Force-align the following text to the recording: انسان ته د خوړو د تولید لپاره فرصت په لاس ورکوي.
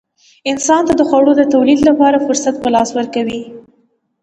انسان 0.51 0.81
ته 0.87 0.93
د 0.97 1.01
خوړو 1.09 1.31
د 1.37 1.41
تولید 1.53 1.79
لپاره 1.89 2.23
فرصت 2.25 2.55
په 2.59 2.69
لاس 2.75 2.89
ورکوي. 2.97 3.41